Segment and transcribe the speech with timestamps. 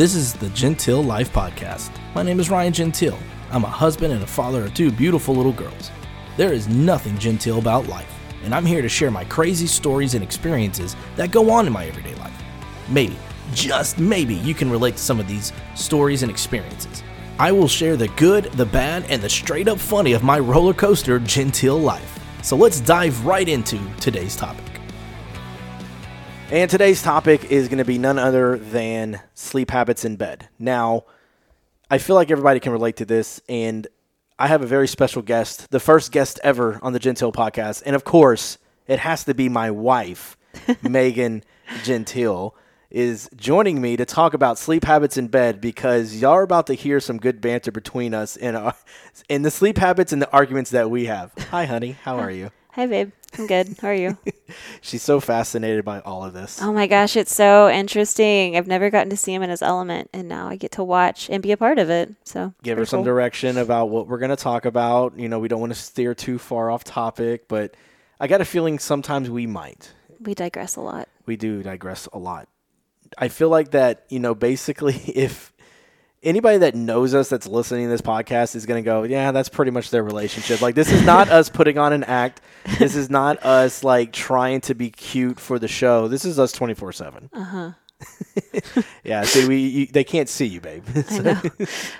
[0.00, 1.90] This is the Gentile Life Podcast.
[2.14, 3.18] My name is Ryan Gentile.
[3.50, 5.90] I'm a husband and a father of two beautiful little girls.
[6.38, 8.10] There is nothing genteel about life,
[8.42, 11.84] and I'm here to share my crazy stories and experiences that go on in my
[11.84, 12.32] everyday life.
[12.88, 13.18] Maybe,
[13.52, 17.02] just maybe, you can relate to some of these stories and experiences.
[17.38, 20.72] I will share the good, the bad, and the straight up funny of my roller
[20.72, 22.18] coaster genteel life.
[22.42, 24.69] So let's dive right into today's topic.
[26.52, 30.48] And today's topic is going to be none other than sleep habits in bed.
[30.58, 31.04] Now,
[31.88, 33.86] I feel like everybody can relate to this, and
[34.36, 37.84] I have a very special guest, the first guest ever on the Gentile podcast.
[37.86, 38.58] And of course,
[38.88, 40.36] it has to be my wife,
[40.82, 41.44] Megan
[41.84, 42.56] Gentile,
[42.90, 46.74] is joining me to talk about sleep habits in bed because y'all are about to
[46.74, 48.74] hear some good banter between us in, our,
[49.28, 51.32] in the sleep habits and the arguments that we have.
[51.52, 51.92] Hi, honey.
[51.92, 52.50] How are you?
[52.74, 53.10] Hi, babe.
[53.38, 53.76] I'm good.
[53.80, 54.16] How are you?
[54.80, 56.60] She's so fascinated by all of this.
[56.62, 58.56] oh my gosh, it's so interesting.
[58.56, 61.28] I've never gotten to see him in his element, and now I get to watch
[61.30, 62.12] and be a part of it.
[62.24, 63.04] So Give her some cool.
[63.04, 65.18] direction about what we're going to talk about.
[65.18, 67.74] You know, we don't want to steer too far off topic, but
[68.18, 69.92] I got a feeling sometimes we might.
[70.20, 71.08] We digress a lot.
[71.26, 72.48] we do digress a lot.
[73.18, 75.52] I feel like that, you know, basically if
[76.22, 79.48] anybody that knows us that's listening to this podcast is going to go, yeah, that's
[79.48, 80.60] pretty much their relationship.
[80.60, 82.40] Like this is not us putting on an act.
[82.78, 86.08] This is not us like trying to be cute for the show.
[86.08, 87.28] This is us 24/7.
[87.32, 87.72] Uh-huh.
[89.04, 90.84] yeah, see we you, they can't see you, babe.
[91.10, 91.40] I know.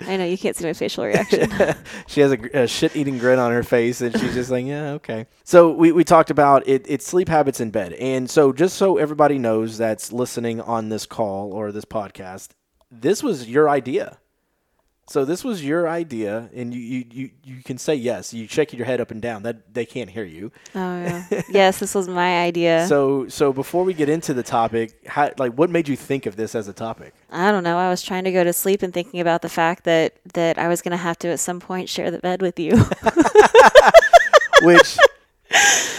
[0.01, 0.25] I know.
[0.25, 1.51] You can't see my facial reaction.
[2.07, 5.27] she has a, a shit-eating grin on her face, and she's just like, "Yeah, okay."
[5.43, 6.85] So we, we talked about it.
[6.87, 11.05] It's sleep habits in bed, and so just so everybody knows that's listening on this
[11.05, 12.49] call or this podcast,
[12.91, 14.17] this was your idea.
[15.07, 18.33] So this was your idea, and you you, you, you can say yes.
[18.33, 19.43] You shake your head up and down.
[19.43, 20.51] That they can't hear you.
[20.73, 21.41] oh, yeah.
[21.49, 22.85] Yes, this was my idea.
[22.91, 26.35] So so before we get into the topic, how, like what made you think of
[26.37, 27.13] this as a topic?
[27.29, 27.77] I don't know.
[27.77, 30.67] I was trying to go to sleep and thinking about the fact that that I
[30.69, 32.77] was going to have to at some point share the bed with you.
[34.61, 34.97] Which.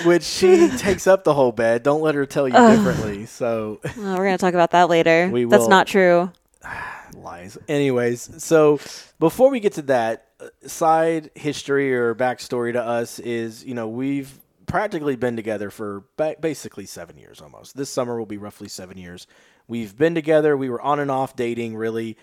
[0.04, 1.82] Which she takes up the whole bed.
[1.82, 3.26] Don't let her tell you differently.
[3.26, 5.28] So well, we're going to talk about that later.
[5.31, 5.50] We will.
[5.50, 6.31] That's not true.
[7.15, 7.59] lies.
[7.69, 8.78] Anyways, so
[9.19, 13.89] before we get to that, uh, side history or backstory to us is, you know,
[13.89, 17.77] we've practically been together for ba- basically seven years almost.
[17.77, 19.27] This summer will be roughly seven years.
[19.69, 20.56] We've been together.
[20.56, 22.17] We were on and off dating, really,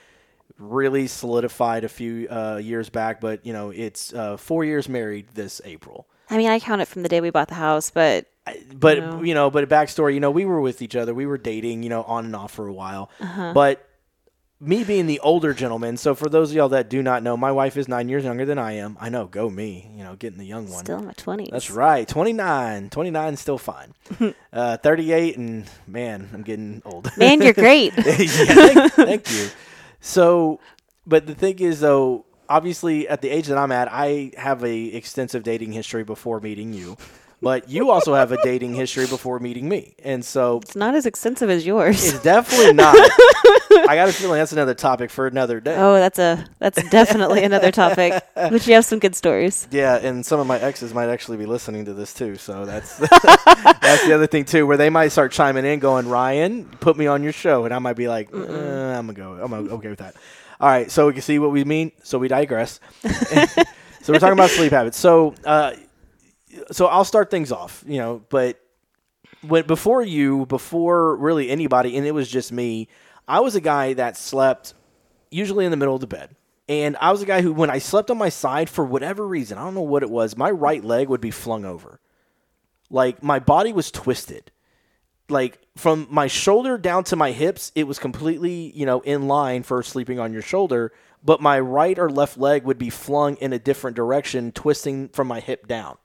[0.58, 5.28] really solidified a few uh, years back, but, you know, it's uh, four years married
[5.36, 6.08] this April.
[6.30, 8.28] I mean, I count it from the day we bought the house, but
[8.74, 9.22] but No.
[9.22, 11.84] you know, but a backstory, you know, we were with each other, we were dating,
[11.84, 13.10] you know, on and off for a while.
[13.20, 13.52] Uh-huh.
[13.54, 13.88] But
[14.62, 17.52] me being the older gentleman, so for those of y'all that do not know, my
[17.52, 18.98] wife is nine years younger than I am.
[19.00, 20.84] I know, go me, you know, getting the young one.
[20.84, 21.50] still in my 20s.
[21.50, 22.90] That's right, 29.
[22.90, 23.94] 29 is still fine.
[24.54, 27.10] uh, 38, and man, I'm getting old.
[27.18, 27.94] Man, you're great.
[27.98, 29.48] yeah, thank, thank you.
[30.02, 30.60] So,
[31.08, 34.86] but the thing is, though, obviously, at the age that I'm at, I have a
[34.88, 36.98] extensive dating history before meeting you,
[37.42, 41.06] but you also have a dating history before meeting me, and so It's not as
[41.06, 42.04] extensive as yours.
[42.14, 42.96] it's definitely not.
[43.88, 45.76] I got a feeling that's another topic for another day.
[45.78, 48.14] Oh, that's a that's definitely another topic.
[48.36, 49.68] But you have some good stories.
[49.72, 52.36] Yeah, and some of my exes might actually be listening to this too.
[52.38, 56.66] So that's that's the other thing too, where they might start chiming in, going, "Ryan,
[56.80, 59.34] put me on your show," and I might be like, uh, "I'm gonna go.
[59.44, 60.16] I'm okay with that."
[60.60, 61.92] All right, so we can see what we mean.
[62.04, 62.80] So we digress.
[63.04, 64.98] so we're talking about sleep habits.
[64.98, 65.72] So, uh,
[66.72, 67.84] so I'll start things off.
[67.88, 68.60] You know, but
[69.42, 72.88] when before you, before really anybody, and it was just me.
[73.28, 74.74] I was a guy that slept
[75.30, 76.36] usually in the middle of the bed.
[76.68, 79.58] And I was a guy who, when I slept on my side, for whatever reason,
[79.58, 82.00] I don't know what it was, my right leg would be flung over.
[82.92, 84.52] Like my body was twisted.
[85.30, 89.64] Like from my shoulder down to my hips, it was completely, you know, in line
[89.64, 90.92] for sleeping on your shoulder.
[91.24, 95.28] But my right or left leg would be flung in a different direction, twisting from
[95.28, 95.98] my hip down.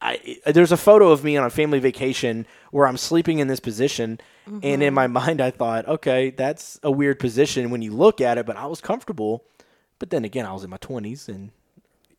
[0.00, 3.60] I, there's a photo of me on a family vacation where I'm sleeping in this
[3.60, 4.94] position, and in mm-hmm.
[4.94, 8.56] my mind I thought, okay, that's a weird position when you look at it, but
[8.56, 9.44] I was comfortable.
[9.98, 11.50] But then again, I was in my 20s, and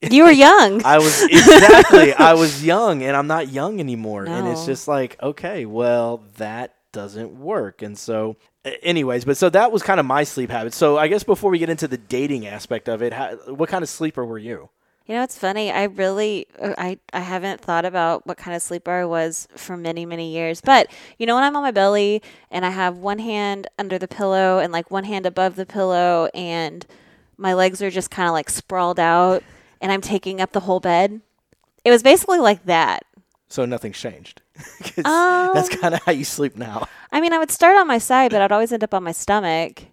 [0.12, 0.83] You were young.
[0.83, 5.21] I was exactly I was young, and I'm not young anymore, and it's just like,
[5.21, 8.38] okay, well, that doesn't work, and so.
[8.83, 10.73] Anyways, but so that was kind of my sleep habit.
[10.73, 13.81] So I guess before we get into the dating aspect of it, how, what kind
[13.81, 14.69] of sleeper were you?
[15.07, 15.71] You know, it's funny.
[15.71, 19.77] I really, uh, I, I haven't thought about what kind of sleeper I was for
[19.77, 20.59] many, many years.
[20.59, 20.88] But
[21.18, 22.21] you know, when I'm on my belly
[22.51, 26.30] and I have one hand under the pillow and like one hand above the pillow,
[26.33, 26.86] and
[27.38, 29.44] my legs are just kind of like sprawled out,
[29.80, 31.21] and I'm taking up the whole bed.
[31.86, 33.04] It was basically like that.
[33.48, 34.42] So nothing's changed.
[35.06, 36.88] Um, that's kind of how you sleep now.
[37.12, 39.12] I mean, I would start on my side, but I'd always end up on my
[39.12, 39.83] stomach.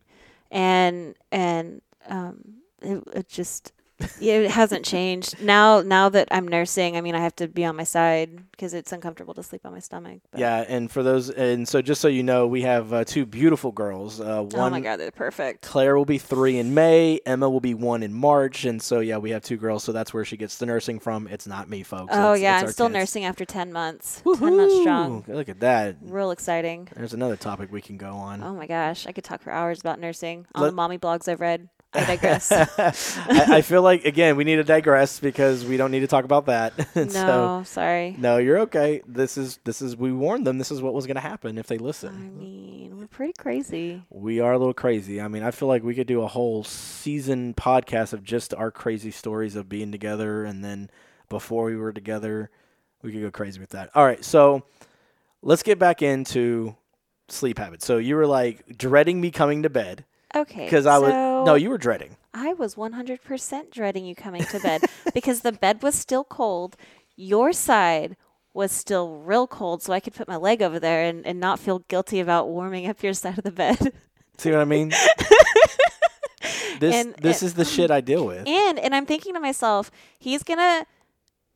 [0.51, 3.74] and and um, it, it just
[4.21, 5.81] it hasn't changed now.
[5.81, 8.93] Now that I'm nursing, I mean, I have to be on my side because it's
[8.93, 10.21] uncomfortable to sleep on my stomach.
[10.31, 13.25] but- Yeah, and for those, and so just so you know, we have uh, two
[13.27, 14.21] beautiful girls.
[14.21, 15.63] Uh, one, Oh my god, they're perfect.
[15.63, 17.21] Claire will be three in May.
[17.27, 19.85] Emma will be one in March, and so yeah, we have two girls.
[19.85, 21.29] So that's where she gets the nursing from.
[21.29, 22.13] It's not me, folks.
[22.15, 22.95] Oh It's- yeah, it's I'm still kids.
[22.95, 24.23] nursing after ten months.
[24.39, 25.25] Ten months strong.
[25.29, 25.97] Look at that.
[26.03, 26.89] Real exciting.
[26.97, 28.43] There's another topic we can go on.
[28.43, 30.47] Oh my gosh, I could talk for hours about nursing.
[30.55, 31.69] All Let- the mommy blogs I've read.
[31.95, 32.51] I digress.
[32.79, 36.25] I, I feel like again we need to digress because we don't need to talk
[36.25, 36.73] about that.
[36.97, 38.17] no, so sorry.
[38.19, 39.03] no, you're okay.
[39.07, 40.59] This is this is we warned them.
[40.59, 42.15] This is what was going to happen if they listen.
[42.15, 44.03] I mean, we're pretty crazy.
[44.11, 45.21] We are a little crazy.
[45.21, 48.71] I mean, I feel like we could do a whole season podcast of just our
[48.71, 50.91] crazy stories of being together, and then
[51.29, 52.51] before we were together,
[53.03, 53.91] we could go crazy with that.
[53.95, 54.65] All right, so
[55.43, 56.77] let's get back into
[57.29, 57.87] sleep habits.
[57.87, 60.05] So you were like dreading me coming to bed
[60.35, 60.65] Okay.
[60.65, 62.17] because I was so no, you were dreading.
[62.33, 64.83] I was 100% dreading you coming to bed
[65.15, 66.77] because the bed was still cold.
[67.17, 68.17] Your side
[68.53, 71.59] was still real cold, so I could put my leg over there and, and not
[71.61, 73.93] feel guilty about warming up your side of the bed.
[74.39, 74.93] See what I mean?
[76.81, 78.47] this And- this and- is the shit I deal with.
[78.47, 80.87] And and I'm thinking to myself, he's gonna.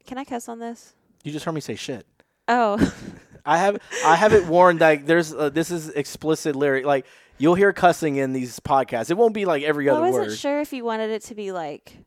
[0.07, 0.95] Can I cuss on this?
[1.25, 2.07] You just heard me say shit.
[2.47, 2.79] Oh,
[3.45, 7.05] I have I have it warned like there's uh, this is explicit lyric like
[7.39, 9.11] you'll hear cussing in these podcasts.
[9.11, 10.07] It won't be like every other word.
[10.07, 10.39] I wasn't word.
[10.39, 11.99] sure if you wanted it to be like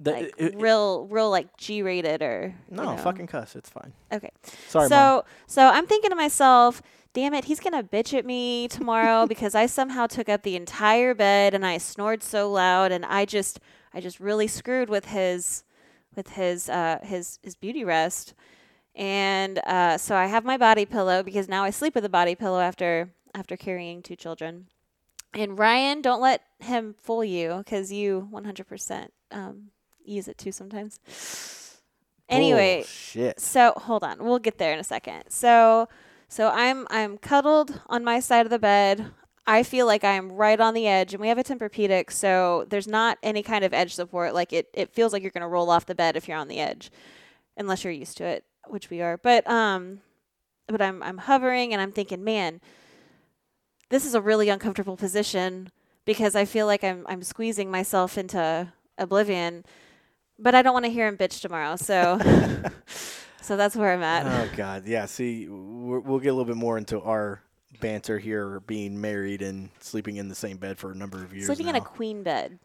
[0.00, 2.96] The- like it- it- real real like G rated or you no, know.
[3.02, 3.56] fucking cuss.
[3.56, 3.92] It's fine.
[4.12, 4.30] Okay.
[4.68, 5.22] Sorry, so mom.
[5.46, 6.82] so I'm thinking to myself,
[7.12, 11.14] damn it, he's gonna bitch at me tomorrow because I somehow took up the entire
[11.14, 13.60] bed and I snored so loud and I just
[13.94, 15.64] I just really screwed with his
[16.14, 18.34] with his uh his his beauty rest.
[18.94, 22.34] And uh, so I have my body pillow because now I sleep with a body
[22.34, 24.66] pillow after after carrying two children.
[25.34, 29.70] And Ryan, don't let him fool you because you 100% um,
[30.04, 31.00] use it too sometimes.
[32.28, 33.40] Anyway, shit.
[33.40, 35.24] so hold on, we'll get there in a second.
[35.28, 35.88] So
[36.28, 39.12] so I'm I'm cuddled on my side of the bed.
[39.46, 42.66] I feel like I am right on the edge, and we have a Tempur-Pedic, so
[42.68, 44.34] there's not any kind of edge support.
[44.34, 46.58] Like it, it feels like you're gonna roll off the bed if you're on the
[46.58, 46.90] edge,
[47.56, 49.16] unless you're used to it, which we are.
[49.16, 50.02] But um,
[50.66, 52.60] but I'm I'm hovering, and I'm thinking, man,
[53.88, 55.70] this is a really uncomfortable position
[56.04, 59.64] because I feel like I'm I'm squeezing myself into oblivion,
[60.38, 61.76] but I don't want to hear him bitch tomorrow.
[61.76, 62.18] So
[63.40, 64.26] so that's where I'm at.
[64.26, 65.06] Oh god, yeah.
[65.06, 67.42] See, we're, we'll get a little bit more into our
[67.80, 71.46] banter here, being married and sleeping in the same bed for a number of years.
[71.46, 72.58] Sleeping in a queen bed.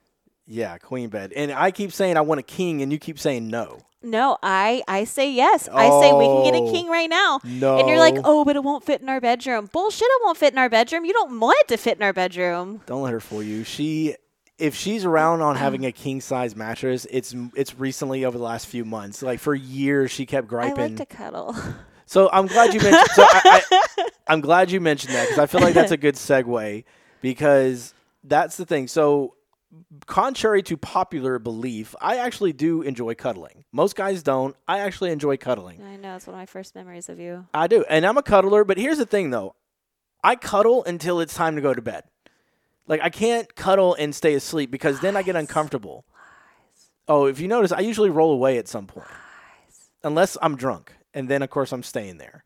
[0.45, 3.47] Yeah, queen bed, and I keep saying I want a king, and you keep saying
[3.47, 3.79] no.
[4.05, 5.69] No, I I say yes.
[5.71, 7.39] I say we can get a king right now.
[7.45, 9.69] No, And you're like, oh, but it won't fit in our bedroom.
[9.71, 10.01] Bullshit!
[10.05, 11.05] It won't fit in our bedroom.
[11.05, 12.81] You don't want it to fit in our bedroom.
[12.85, 13.63] Don't let her fool you.
[13.63, 14.15] She,
[14.57, 18.67] if she's around on having a king size mattress, it's it's recently over the last
[18.67, 19.21] few months.
[19.23, 20.75] Like for years, she kept I griping.
[20.75, 21.55] like to cuddle.
[22.05, 23.09] So I'm glad you mentioned.
[23.15, 26.15] So I, I, I'm glad you mentioned that because I feel like that's a good
[26.15, 26.83] segue
[27.21, 27.93] because
[28.25, 28.87] that's the thing.
[28.89, 29.33] So
[30.05, 33.65] contrary to popular belief, I actually do enjoy cuddling.
[33.71, 34.55] Most guys don't.
[34.67, 35.81] I actually enjoy cuddling.
[35.81, 37.47] I know it's one of my first memories of you.
[37.53, 38.63] I do, and I'm a cuddler.
[38.63, 39.55] But here's the thing, though.
[40.23, 42.03] I cuddle until it's time to go to bed.
[42.87, 46.05] Like I can't cuddle and stay asleep because then I get uncomfortable.
[46.13, 46.89] Lies.
[47.07, 49.89] Oh, if you notice, I usually roll away at some point, Lies.
[50.03, 52.43] unless I'm drunk, and then of course I'm staying there.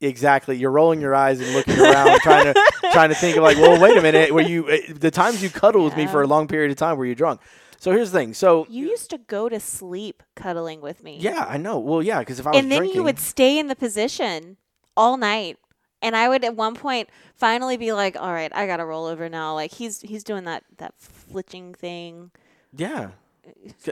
[0.00, 3.56] Exactly, you're rolling your eyes and looking around, trying to trying to think of like,
[3.56, 6.26] well, wait a minute, were you eh, the times you cuddled with me for a
[6.26, 6.98] long period of time?
[6.98, 7.40] Were you drunk?
[7.78, 8.34] So here's the thing.
[8.34, 11.18] So You used to go to sleep cuddling with me.
[11.20, 11.78] yeah, I know.
[11.78, 14.56] Well, yeah, because if I was and then drinking, you would stay in the position
[14.96, 15.58] all night.
[16.02, 19.28] And I would at one point finally be like, "All right, I gotta roll over
[19.30, 22.30] now." Like he's he's doing that that flitching thing.
[22.76, 23.10] Yeah,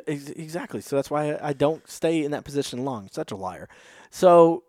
[0.06, 0.80] exactly.
[0.80, 3.08] So that's why I don't stay in that position long.
[3.10, 3.68] Such a liar.
[4.10, 4.64] So,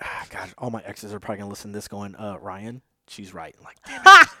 [0.00, 3.34] ah, God, all my exes are probably gonna listen to this, going, "Uh, Ryan, she's
[3.34, 4.26] right." I'm like, damn.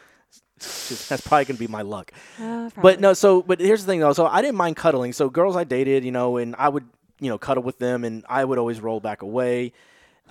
[1.08, 2.12] That's probably gonna be my luck.
[2.40, 4.12] Uh, But no, so but here's the thing though.
[4.12, 5.12] So I didn't mind cuddling.
[5.12, 6.84] So girls I dated, you know, and I would
[7.20, 9.72] you know cuddle with them, and I would always roll back away.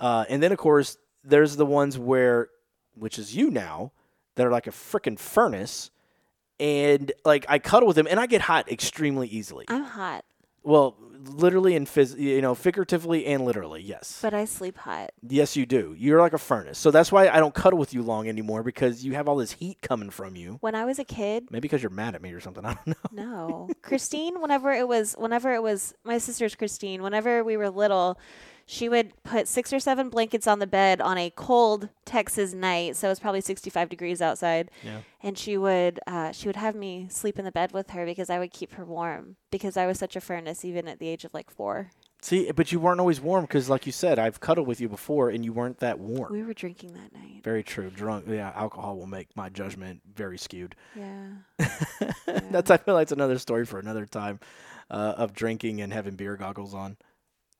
[0.00, 2.48] Uh, and then of course there's the ones where,
[2.94, 3.92] which is you now,
[4.36, 5.90] that are like a freaking furnace,
[6.58, 9.66] and like I cuddle with them, and I get hot extremely easily.
[9.68, 10.24] I'm hot,
[10.62, 10.96] Well,
[11.28, 14.18] literally and phys- you know, figuratively and literally, yes.
[14.22, 15.12] but I sleep hot.
[15.22, 15.94] Yes, you do.
[15.98, 16.78] You're like a furnace.
[16.78, 19.52] So that's why I don't cuddle with you long anymore because you have all this
[19.52, 20.58] heat coming from you.
[20.60, 22.64] When I was a kid, Maybe because you're mad at me or something.
[22.66, 22.94] I don't know.
[23.12, 23.68] no.
[23.82, 28.18] Christine, whenever it was whenever it was my sister's Christine, whenever we were little,
[28.66, 32.96] she would put six or seven blankets on the bed on a cold Texas night,
[32.96, 34.70] so it was probably 65 degrees outside.
[34.82, 35.00] Yeah.
[35.22, 38.30] And she would uh, she would have me sleep in the bed with her because
[38.30, 41.24] I would keep her warm because I was such a furnace even at the age
[41.24, 41.90] of like four.
[42.22, 45.28] See, but you weren't always warm because, like you said, I've cuddled with you before,
[45.28, 46.32] and you weren't that warm.
[46.32, 47.42] We were drinking that night.
[47.42, 47.90] Very true.
[47.90, 48.26] Drunk.
[48.28, 50.76] Yeah, alcohol will make my judgment very skewed.
[50.94, 51.30] Yeah.
[52.26, 54.38] That's I feel like it's another story for another time
[54.88, 56.96] uh, of drinking and having beer goggles on.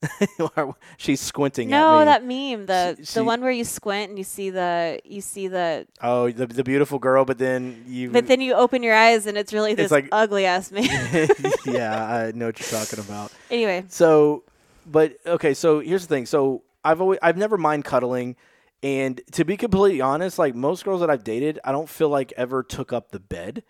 [0.96, 4.24] She's squinting at No, that meme, the She- the one where you squint and you
[4.24, 8.10] see the you see the oh, the the beautiful girl, but then you.
[8.10, 10.84] but then you open your eyes and it's really It's this like- ugly ass man.
[11.66, 13.32] yeah, I know what you're talking about.
[13.50, 14.44] anyway, So,
[14.86, 15.54] but okay.
[15.54, 16.26] So here's the thing.
[16.26, 18.36] So I've always I've never mind cuddling,
[18.82, 22.32] and to be completely honest, like most girls that I've dated, I don't feel like
[22.36, 23.62] ever took up the bed,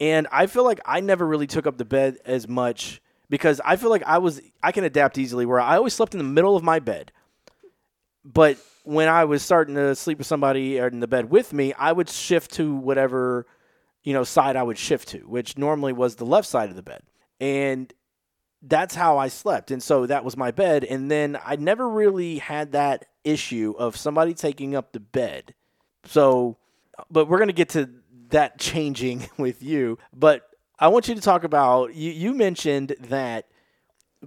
[0.00, 3.76] and I feel like I never really took up the bed as much because I
[3.76, 5.46] feel like I was I can adapt easily.
[5.46, 7.12] Where I always slept in the middle of my bed,
[8.24, 11.92] but when I was starting to sleep with somebody in the bed with me, I
[11.92, 13.46] would shift to whatever
[14.02, 16.82] you know side I would shift to, which normally was the left side of the
[16.82, 17.02] bed,
[17.40, 17.90] and
[18.62, 19.70] that's how I slept.
[19.70, 20.84] And so that was my bed.
[20.84, 25.54] And then I never really had that issue of somebody taking up the bed.
[26.04, 26.58] So,
[27.10, 27.88] but we're going to get to
[28.30, 29.98] that changing with you.
[30.12, 30.49] But
[30.80, 33.46] I want you to talk about you, you mentioned that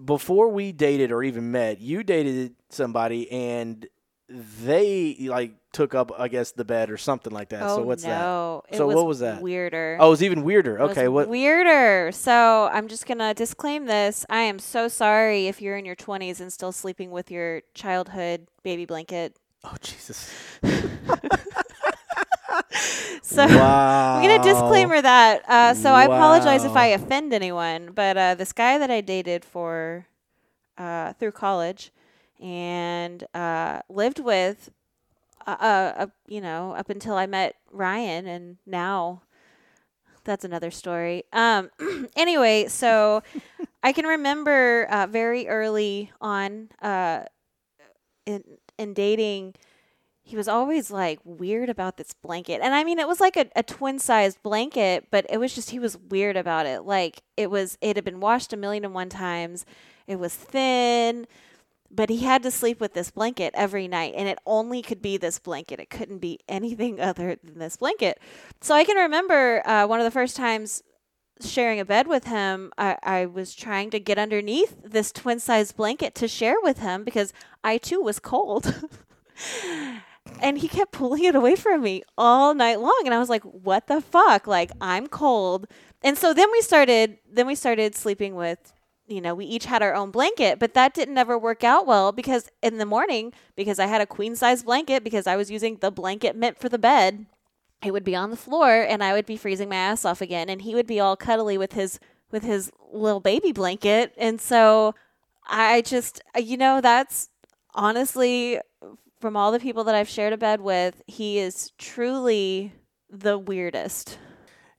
[0.05, 3.88] before we dated or even met, you dated somebody and
[4.29, 7.63] they like took up, I guess, the bed or something like that.
[7.63, 8.19] oh so what's that?
[8.22, 9.41] no, It So was what was that?
[9.41, 9.98] Weirder.
[10.00, 10.77] Oh, it was even weirder.
[10.77, 11.27] It Okay, what?
[11.27, 12.12] weirder?
[12.12, 14.25] So I'm just gonna disclaim this.
[14.29, 18.48] I am so sorry if you're in your 20s and still sleeping with your childhood
[18.63, 19.36] baby blanket.
[19.63, 20.31] Oh Jesus!
[23.24, 23.77] So wow.
[24.13, 25.43] I'm gonna disclaimer that.
[25.48, 29.43] Uh, so I apologize if I offend anyone, but uh, this guy that I dated
[29.45, 30.07] for
[30.77, 31.91] uh, through college
[32.39, 34.69] and uh, lived with,
[35.48, 39.22] uh, uh, uh, you know, up until I met Ryan, and now
[40.24, 41.24] that's another story.
[41.33, 41.69] Um,
[42.15, 43.24] anyway, so
[43.83, 47.24] I can remember uh, very early on uh,
[48.25, 48.43] in
[48.77, 49.55] in dating
[50.25, 52.62] he was always like weird about this blanket.
[52.63, 55.72] And I mean, it was like a, a twin sized blanket, but it was just,
[55.72, 56.86] he was weird about it.
[56.86, 59.65] Like it was, it had been washed a million and one times.
[60.08, 61.27] It was thin,
[61.92, 64.13] but he had to sleep with this blanket every night.
[64.15, 65.82] And it only could be this blanket.
[65.82, 68.20] It couldn't be anything other than this blanket.
[68.62, 70.84] So I can remember uh, one of the first times
[71.42, 75.75] sharing a bed with him, I, I was trying to get underneath this twin sized
[75.75, 78.74] blanket to share with him because I too was cold.
[80.39, 83.44] and he kept pulling it away from me all night long and i was like
[83.44, 84.48] what the fuck?
[84.48, 85.68] Like i'm cold.
[86.06, 88.74] And so then we started then we started sleeping with
[89.08, 92.12] you know we each had our own blanket but that didn't ever work out well
[92.12, 95.77] because in the morning because i had a queen size blanket because i was using
[95.77, 97.25] the blanket meant for the bed
[97.84, 100.50] it would be on the floor and i would be freezing my ass off again
[100.50, 102.00] and he would be all cuddly with his
[102.34, 104.13] with his little baby blanket.
[104.18, 104.96] And so
[105.46, 107.30] i just you know that's
[107.75, 108.60] honestly
[109.24, 112.74] from all the people that I've shared a bed with, he is truly
[113.10, 114.20] the weirdest.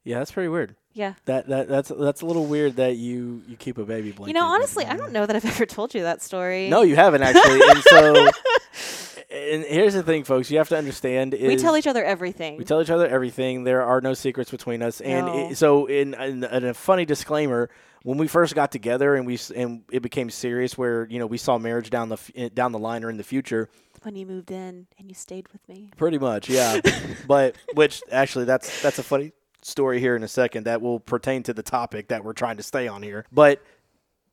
[0.03, 0.75] Yeah, that's pretty weird.
[0.93, 1.15] Yeah.
[1.25, 4.35] That that that's that's a little weird that you you keep a baby blanket.
[4.35, 6.69] You know, honestly, I don't know that I've ever told you that story.
[6.69, 7.59] No, you haven't actually.
[7.67, 8.15] and so,
[9.31, 10.51] and here's the thing, folks.
[10.51, 12.55] You have to understand is we tell each other everything.
[12.57, 13.63] we tell each other everything.
[13.63, 15.01] There are no secrets between us.
[15.01, 15.49] And No.
[15.49, 17.71] it, so, in, in, in a funny disclaimer,
[18.03, 21.39] when we first got together and we and it became serious, where you know we
[21.39, 23.69] saw marriage down the f- eh, down the line or in the future,
[24.05, 25.89] when you moved in and you stayed with me.
[25.97, 26.79] Pretty much, yeah.
[27.27, 31.41] but which actually that's that's a funny story here in a second that will pertain
[31.43, 33.25] to the topic that we're trying to stay on here.
[33.31, 33.61] But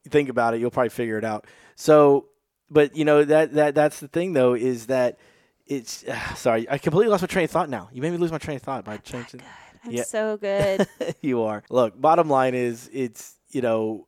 [0.09, 1.47] think about it, you'll probably figure it out.
[1.75, 2.27] So,
[2.71, 5.19] but you know that that that's the thing though is that
[5.67, 6.05] it's
[6.37, 7.89] sorry, I completely lost my train of thought now.
[7.93, 9.41] You made me lose my train of thought by changing.
[9.85, 10.05] I'm Yeah.
[10.05, 10.87] so good.
[11.23, 11.63] you are.
[11.71, 14.07] Look, bottom line is it's you know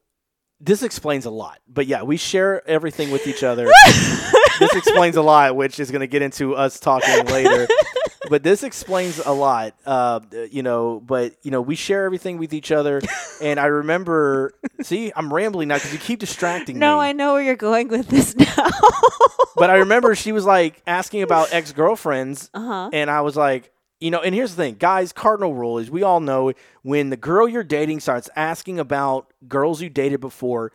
[0.64, 1.59] this explains a lot.
[1.68, 3.71] But yeah, we share everything with each other.
[4.59, 7.68] this explains a lot, which is going to get into us talking later.
[8.30, 11.00] but this explains a lot, uh, you know.
[11.04, 13.02] But you know, we share everything with each other,
[13.42, 14.54] and I remember.
[14.83, 16.94] see, I'm rambling now because you keep distracting no, me.
[16.94, 18.71] No, I know where you're going with this now.
[19.56, 22.90] but I remember she was like asking about ex girlfriends, uh huh.
[22.92, 23.71] and I was like,
[24.04, 27.16] you know, and here's the thing, guys, cardinal rule is we all know when the
[27.16, 30.73] girl you're dating starts asking about girls you dated before,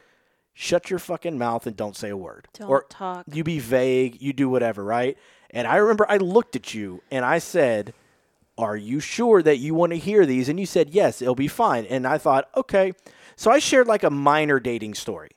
[0.54, 2.48] shut your fucking mouth and don't say a word.
[2.54, 3.26] Don't or talk.
[3.32, 5.16] you be vague, you do whatever, right?
[5.52, 7.94] And I remember I looked at you and I said,
[8.58, 10.50] Are you sure that you want to hear these?
[10.50, 11.86] And you said, Yes, it'll be fine.
[11.86, 12.94] And I thought, Okay.
[13.36, 15.30] So I shared like a minor dating story.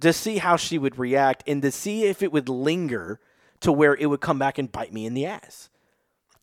[0.00, 3.20] to see how she would react and to see if it would linger
[3.60, 5.68] to where it would come back and bite me in the ass.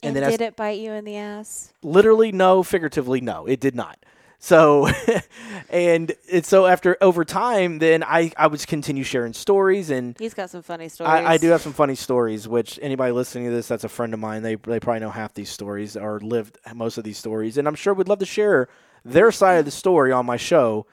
[0.04, 1.74] And, then as- did it bite you in the ass?
[1.84, 2.64] literally no.
[2.64, 3.46] Figuratively no.
[3.46, 3.98] It did not.
[4.44, 4.88] So
[5.70, 10.34] and it's so after over time then i i would continue sharing stories and He's
[10.34, 11.12] got some funny stories.
[11.12, 14.16] I, I do have some funny stories which anybody listening to this that's a friend
[14.16, 17.58] of mine they, they probably know half these stories or lived most of these stories.
[17.60, 18.68] And i'm sure would love to share
[19.06, 20.88] their side of the story on my show.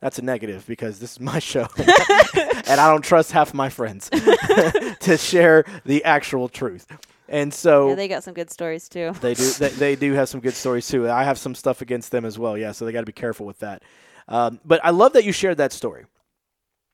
[0.00, 1.66] That's a negative because this is my show.
[2.66, 6.86] And i don't trust half my friends to share the actual truth
[7.28, 9.12] and so Yeah, they got some good stories too.
[9.20, 9.50] they do.
[9.52, 11.08] They, they do have some good stories too.
[11.08, 12.56] I have some stuff against them as well.
[12.58, 13.82] Yeah, so they got to be careful with that.
[14.28, 16.06] Um, but I love that you shared that story.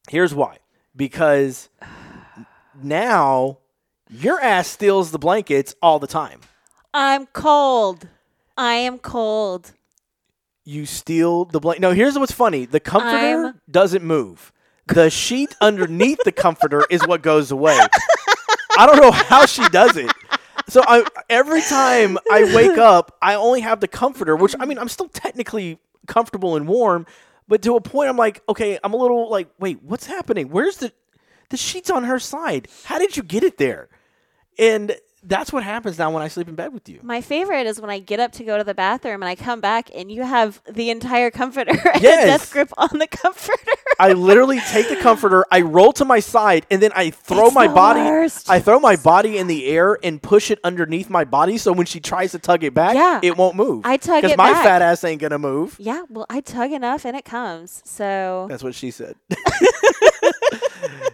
[0.08, 0.58] Here's why:
[0.96, 1.68] because
[2.82, 3.58] now
[4.08, 6.40] your ass steals the blankets all the time.
[6.92, 8.08] I'm cold.
[8.56, 9.72] I am cold.
[10.64, 11.80] You steal the blanket.
[11.82, 14.52] No, here's what's funny: the comforter I'm- doesn't move.
[14.86, 17.78] The sheet underneath the comforter is what goes away.
[18.76, 20.10] I don't know how she does it.
[20.70, 24.78] So I every time I wake up, I only have the comforter, which I mean
[24.78, 27.06] I'm still technically comfortable and warm,
[27.48, 30.48] but to a point I'm like, okay, I'm a little like, wait, what's happening?
[30.48, 30.92] Where's the
[31.50, 32.68] the sheet's on her side?
[32.84, 33.88] How did you get it there?
[34.58, 37.00] And that's what happens now when I sleep in bed with you.
[37.02, 39.60] My favorite is when I get up to go to the bathroom and I come
[39.60, 42.24] back and you have the entire comforter and Yes.
[42.24, 43.58] a death grip on the comforter.
[44.00, 47.54] I literally take the comforter, I roll to my side, and then I throw It's
[47.54, 48.00] my body.
[48.00, 48.48] worst.
[48.50, 51.86] I throw my body in the air and push it underneath my body, so when
[51.86, 53.20] she tries to tug it back, Yeah.
[53.22, 53.84] it won't move.
[53.84, 54.64] I tug it because my back.
[54.64, 55.76] fat ass ain't gonna move.
[55.78, 57.82] yeah, well, I tug enough and it comes.
[57.84, 59.16] So That's what she said.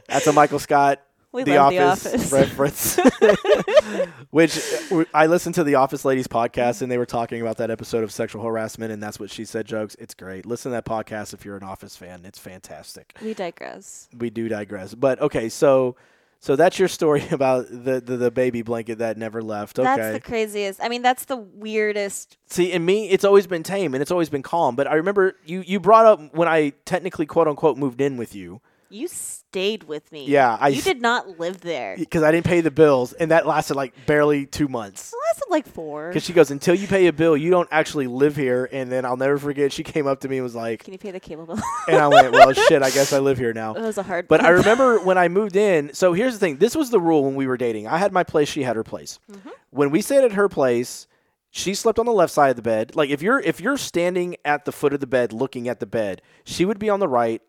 [0.09, 1.01] That's a Michael Scott.
[1.37, 2.33] We the, love The Office Office.
[2.33, 2.97] reference,
[4.31, 4.59] which
[4.91, 8.05] uh, I listened to the Office Ladies podcast, and they were talking about that episode
[8.05, 9.67] of sexual harassment, and that's what she said.
[9.67, 10.47] Jokes, it's great.
[10.47, 13.15] Listen to that podcast if you're an Office fan; it's fantastic.
[13.23, 14.09] we digress.
[14.17, 14.95] we do digress.
[14.95, 15.97] But okay, so
[16.41, 19.79] so that's your story about the the, the baby blanket that never left.
[19.79, 19.85] Okay.
[19.85, 20.83] That's the craziest.
[20.83, 22.39] I mean, that's the weirdest.
[22.47, 24.75] See, in me, it's always been tame and it's always been calm.
[24.75, 28.35] But I remember you you brought up when I technically quote unquote moved in with
[28.35, 29.09] you You
[29.57, 30.27] stayed with me.
[30.27, 31.97] Yeah, I you did not live there.
[31.97, 35.15] because I didn't pay the bills, and that lasted like barely two months.
[35.15, 36.09] It lasted like four.
[36.09, 38.69] Because she goes, until you pay a bill, you don't actually live here.
[38.71, 40.99] And then I'll never forget, she came up to me and was like, Can you
[40.99, 41.59] pay the cable bill?
[41.89, 43.73] and I went, well, shit, I guess I live here now.
[43.75, 44.29] it was a hard.
[44.29, 45.95] But I remember when I moved in.
[45.95, 47.87] So here's the thing: this was the rule when we were dating.
[47.87, 49.19] I had my place; she had her place.
[49.33, 49.49] Mm-hmm.
[49.71, 51.07] When we stayed at her place,
[51.51, 52.95] she slept on the left side of the bed.
[52.95, 55.87] Like if you're if you're standing at the foot of the bed looking at the
[55.87, 57.41] bed, she would be on the right.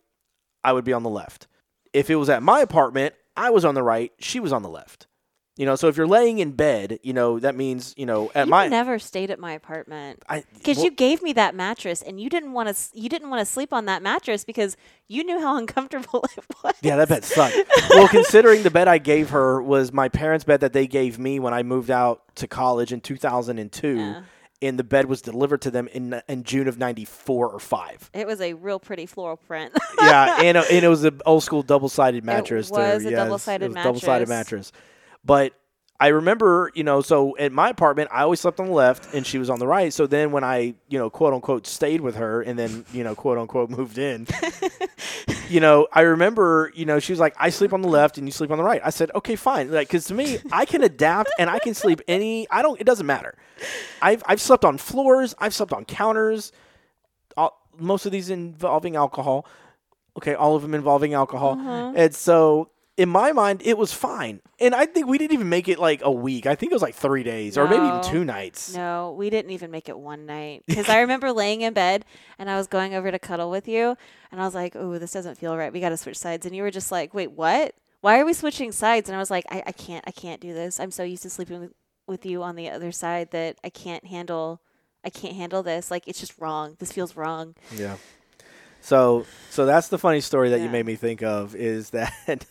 [0.63, 1.47] I would be on the left.
[1.93, 4.11] If it was at my apartment, I was on the right.
[4.19, 5.07] She was on the left.
[5.57, 8.45] You know, so if you're laying in bed, you know that means you know at
[8.45, 10.23] you my never stayed at my apartment.
[10.53, 12.75] Because well, you gave me that mattress, and you didn't want to.
[12.93, 16.75] You didn't want to sleep on that mattress because you knew how uncomfortable it was.
[16.83, 17.57] Yeah, that bed sucked.
[17.89, 21.39] well, considering the bed I gave her was my parents' bed that they gave me
[21.39, 24.21] when I moved out to college in 2002, Yeah.
[24.61, 28.09] And the bed was delivered to them in in June of '94 or five.
[28.13, 29.73] It was a real pretty floral print.
[30.01, 32.69] yeah, and, uh, and it was an old school double sided mattress.
[32.69, 33.09] It was too.
[33.09, 33.83] a Yes, double-sided mattress.
[33.83, 34.71] Double sided mattress.
[35.23, 35.53] But
[35.99, 39.25] I remember, you know, so at my apartment, I always slept on the left, and
[39.25, 39.91] she was on the right.
[39.91, 43.15] So then when I, you know, quote unquote, stayed with her, and then you know,
[43.15, 44.27] quote unquote, moved in.
[45.49, 48.27] you know, I remember, you know, she was like, I sleep on the left and
[48.27, 48.81] you sleep on the right.
[48.83, 49.71] I said, okay, fine.
[49.71, 52.83] Like, cause to me, I can adapt and I can sleep any, I don't, it
[52.83, 53.35] doesn't matter.
[54.01, 55.35] I've, I've slept on floors.
[55.39, 56.51] I've slept on counters.
[57.35, 59.45] All, most of these involving alcohol.
[60.17, 60.33] Okay.
[60.33, 61.53] All of them involving alcohol.
[61.59, 61.93] Uh-huh.
[61.95, 64.41] And so in my mind, it was fine.
[64.59, 66.47] And I think we didn't even make it like a week.
[66.47, 68.75] I think it was like three days or maybe even two nights.
[68.75, 70.63] No, we didn't even make it one night.
[70.77, 72.05] Because I remember laying in bed
[72.39, 73.95] and I was going over to cuddle with you,
[74.31, 75.71] and I was like, "Oh, this doesn't feel right.
[75.71, 77.75] We got to switch sides." And you were just like, "Wait, what?
[78.01, 80.03] Why are we switching sides?" And I was like, "I, I can't.
[80.07, 80.79] I can't do this.
[80.79, 81.73] I'm so used to sleeping with,
[82.07, 84.61] with you on the other side that I can't handle.
[85.03, 85.89] I can't handle this.
[85.91, 86.75] Like it's just wrong.
[86.79, 87.97] This feels wrong." Yeah.
[88.81, 92.45] So so that's the funny story that you made me think of is that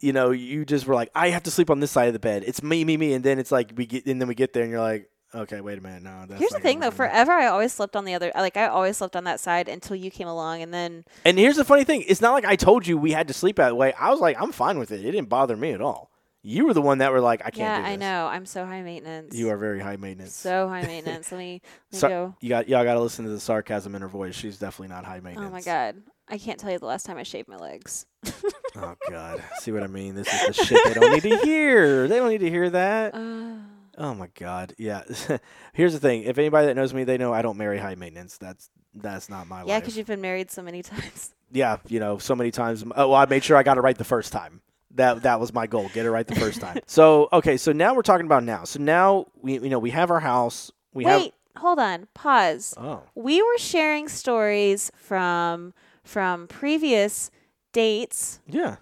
[0.00, 2.18] you know you just were like I have to sleep on this side of the
[2.18, 2.44] bed.
[2.46, 4.62] It's me me me and then it's like we get and then we get there
[4.62, 6.92] and you're like okay wait a minute no that's Here's the thing, though.
[6.92, 8.30] Forever, I always slept on the other.
[8.34, 11.56] Like I always slept on that side until you came along, and then And here's
[11.56, 13.92] the funny thing it's not like I told you we had to sleep that way.
[13.94, 15.00] I was like I'm fine with it.
[15.00, 16.10] It didn't bother me at all.
[16.46, 17.92] You were the one that were like I can't yeah, do this.
[17.92, 18.26] I know.
[18.26, 19.34] I'm so high maintenance.
[19.34, 20.36] You are very high maintenance.
[20.36, 21.32] so high maintenance.
[21.32, 22.36] let me, let me Sar- go.
[22.40, 24.34] you got y'all got to listen to the sarcasm in her voice.
[24.36, 25.48] She's definitely not high maintenance.
[25.48, 26.02] Oh my god.
[26.28, 28.06] I can't tell you the last time I shaved my legs.
[28.76, 29.42] Oh god.
[29.60, 30.14] See what I mean?
[30.14, 32.08] This is the shit they don't need to hear.
[32.08, 33.14] They don't need to hear that.
[33.14, 33.56] Uh,
[33.96, 34.74] Oh my god.
[34.78, 35.02] Yeah.
[35.72, 36.22] Here's the thing.
[36.22, 38.38] If anybody that knows me, they know I don't marry high maintenance.
[38.38, 39.82] That's that's not my yeah, life.
[39.82, 41.34] because you've been married so many times.
[41.52, 42.84] yeah, you know, so many times.
[42.96, 44.62] Oh, well, I made sure I got it right the first time.
[44.92, 45.90] That that was my goal.
[45.92, 46.78] Get it right the first time.
[46.86, 48.64] so okay, so now we're talking about now.
[48.64, 50.70] So now we you know we have our house.
[50.92, 52.06] We have Wait, hold on.
[52.14, 52.74] Pause.
[52.76, 57.30] oh We were sharing stories from from previous
[57.72, 58.40] dates.
[58.46, 58.76] yeah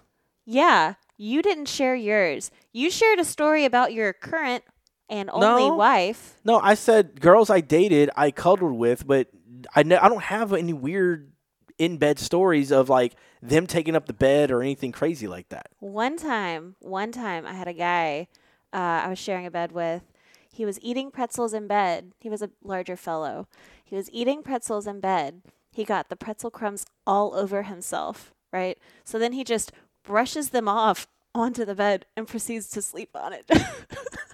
[0.45, 2.51] Yeah, you didn't share yours.
[2.73, 4.63] You shared a story about your current
[5.09, 5.75] and only No.
[5.75, 6.39] wife.
[6.43, 6.59] no.
[6.59, 9.27] I said girls I dated I cuddled with, but
[9.75, 11.31] I ne- I don't have any weird
[11.79, 15.67] in bed stories of like them taking up the bed or anything crazy like that.
[15.79, 18.27] One time, one time, I had a guy
[18.73, 20.01] uh, I was sharing a bed with.
[20.51, 22.11] He was eating pretzels in bed.
[22.19, 23.47] He was a larger fellow.
[23.83, 25.41] He was eating pretzels in bed.
[25.73, 28.77] He got the pretzel crumbs all over himself, right?
[29.03, 29.71] So then he just
[30.03, 33.49] brushes them off onto the bed and proceeds to sleep on it.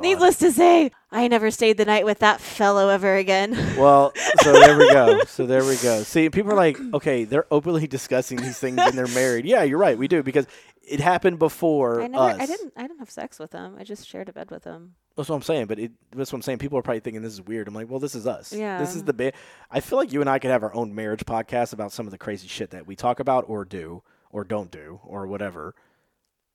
[0.00, 3.56] Needless to say, I never stayed the night with that fellow ever again.
[3.80, 5.24] Well, so there we go.
[5.24, 6.02] So there we go.
[6.02, 9.46] See, people are like, okay, they're openly discussing these things and they're married.
[9.46, 9.96] Yeah, you're right.
[9.96, 10.46] We do because
[10.82, 12.40] it happened before I never, us.
[12.40, 13.76] I didn't, I didn't have sex with them.
[13.78, 14.96] I just shared a bed with them.
[15.16, 15.66] That's what I'm saying.
[15.66, 16.58] But it, that's what I'm saying.
[16.58, 17.68] People are probably thinking this is weird.
[17.68, 18.52] I'm like, well, this is us.
[18.52, 18.78] Yeah.
[18.78, 19.34] This is the bit.
[19.70, 22.10] I feel like you and I could have our own marriage podcast about some of
[22.10, 25.74] the crazy shit that we talk about or do or don't do or whatever.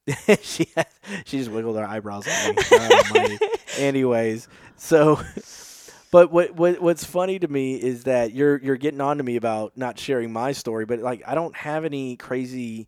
[0.41, 0.67] she
[1.25, 2.55] she just wiggled her eyebrows at
[3.13, 3.37] me.
[3.77, 5.19] Anyways, so
[6.11, 9.35] but what, what what's funny to me is that you're you're getting on to me
[9.35, 12.87] about not sharing my story, but like I don't have any crazy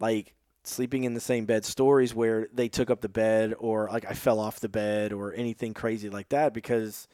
[0.00, 4.04] like sleeping in the same bed stories where they took up the bed or like
[4.04, 7.08] I fell off the bed or anything crazy like that because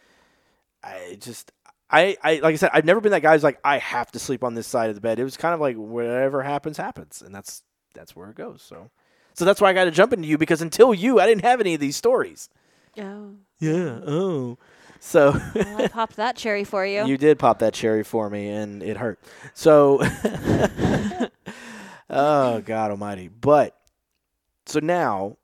[0.83, 1.53] I just
[1.89, 4.19] I, I like I said I've never been that guy who's like I have to
[4.19, 5.19] sleep on this side of the bed.
[5.19, 7.63] It was kind of like whatever happens happens and that's
[7.95, 8.61] that's where it goes.
[8.61, 8.91] So
[9.35, 11.61] so that's why I got to jump into you because until you I didn't have
[11.61, 12.49] any of these stories.
[12.99, 14.01] Oh, Yeah.
[14.07, 14.59] Oh.
[15.01, 17.05] So well, I popped that cherry for you.
[17.07, 19.19] you did pop that cherry for me and it hurt.
[19.53, 20.01] So
[22.11, 23.29] Oh God almighty.
[23.29, 23.77] But
[24.67, 25.37] so now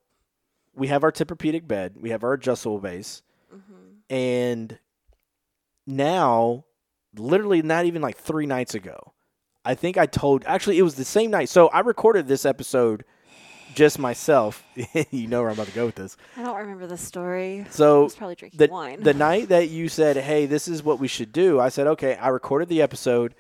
[0.75, 3.23] we have our Tempur-Pedic bed, we have our adjustable base,
[3.53, 4.15] Mm-hmm.
[4.15, 4.79] and
[5.87, 6.65] now
[7.17, 9.13] literally not even like 3 nights ago.
[9.65, 11.49] I think I told actually it was the same night.
[11.49, 13.05] So I recorded this episode
[13.75, 14.65] just myself.
[15.11, 16.17] you know where I'm about to go with this.
[16.37, 17.61] I don't remember the story.
[17.67, 19.03] I So was probably drinking the, wine.
[19.03, 22.17] the night that you said, "Hey, this is what we should do," I said, "Okay."
[22.17, 23.35] I recorded the episode.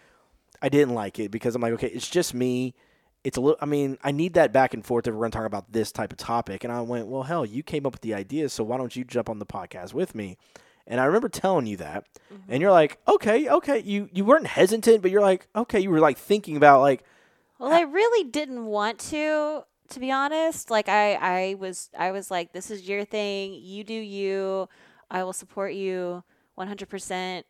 [0.62, 2.74] I didn't like it because I'm like, "Okay, it's just me."
[3.22, 3.58] It's a little.
[3.60, 5.92] I mean, I need that back and forth if we're going to talk about this
[5.92, 6.64] type of topic.
[6.64, 9.04] And I went, "Well, hell, you came up with the idea, so why don't you
[9.04, 10.38] jump on the podcast with me?"
[10.86, 12.52] And I remember telling you that, Mm-hmm.
[12.52, 16.00] and you're like, "Okay, okay." You you weren't hesitant, but you're like, "Okay." You were
[16.00, 17.04] like thinking about like,
[17.58, 20.70] well, I really didn't want to, to be honest.
[20.70, 23.54] Like I, I was, I was like, this is your thing.
[23.54, 24.68] You do you.
[25.10, 26.22] I will support you
[26.54, 26.88] 100.
[26.88, 27.46] percent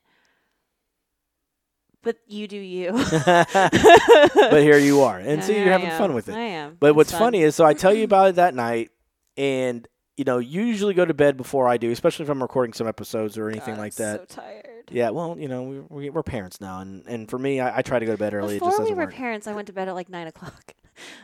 [2.03, 2.93] But you do you.
[3.25, 5.99] but here you are, and Yeah, so you're I having am.
[5.99, 6.35] fun with it.
[6.35, 6.77] I am.
[6.81, 7.21] But It's what's fun.
[7.21, 8.91] funny is, so I tell you about it that night,
[9.37, 12.73] and you know, you usually go to bed before I do, especially if I'm recording
[12.75, 14.31] some episodes or anything God, like I'm that.
[14.31, 14.85] So tired.
[14.91, 17.83] yeah, well, you know, we, we, we're parents now, and, and for me, I, I
[17.83, 18.59] try to go to bed early.
[18.59, 19.15] Before we were work.
[19.15, 20.73] parents, I went to bed at like nine o'clock.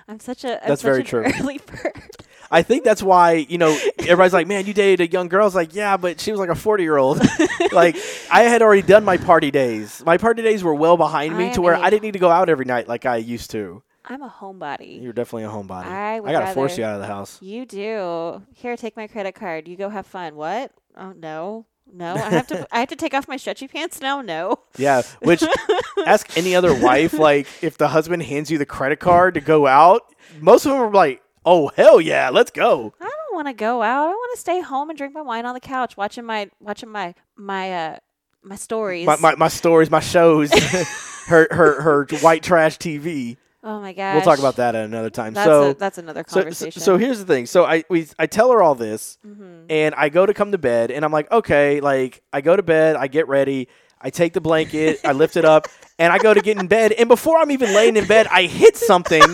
[0.08, 1.24] I'm such a I'm That's such very true.
[1.40, 2.02] Early bird.
[2.50, 5.44] I think that's why you know everybody's like, "Man, you dated a young girl." I
[5.46, 7.20] was like, "Yeah, but she was like a 40 year old."
[7.72, 7.96] like
[8.30, 10.02] I had already done my party days.
[10.04, 12.18] My party days were well behind me I to where a- I didn't need to
[12.18, 13.82] go out every night like I used to.
[14.08, 15.02] I'm a homebody.
[15.02, 15.86] You're definitely a homebody.
[15.86, 17.42] I would gotta force you out of the house.
[17.42, 18.42] You do.
[18.54, 19.66] Here, take my credit card.
[19.66, 20.36] You go have fun.
[20.36, 20.70] What?
[20.96, 21.66] Oh no.
[21.92, 22.66] No, I have to.
[22.74, 24.20] I have to take off my stretchy pants now.
[24.20, 24.60] No.
[24.76, 25.42] Yeah, which
[26.06, 29.66] ask any other wife like if the husband hands you the credit card to go
[29.66, 30.02] out.
[30.40, 33.82] Most of them are like, "Oh hell yeah, let's go." I don't want to go
[33.82, 34.08] out.
[34.08, 36.90] I want to stay home and drink my wine on the couch, watching my watching
[36.90, 37.98] my my uh
[38.42, 39.06] my stories.
[39.06, 40.52] My, my, my stories, my shows,
[41.26, 43.36] her her her white trash TV.
[43.66, 44.14] Oh my gosh.
[44.14, 45.34] We'll talk about that at another time.
[45.34, 46.80] That's so a, that's another so, so conversation.
[46.80, 47.44] so here's the thing.
[47.46, 49.66] So I we I tell her all this, Mhm.
[49.68, 52.62] and I go to come to bed, and I'm like, okay, like I go to
[52.62, 53.68] bed, I get ready,
[54.00, 55.66] I take the blanket, I lift it up,
[55.98, 58.44] and I go to get in bed, and before I'm even laying in bed, I
[58.44, 59.22] hit something.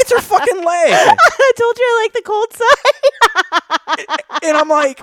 [0.00, 0.92] it's her fucking leg.
[0.92, 4.18] I told you I like the cold side.
[4.44, 5.00] and I'm like,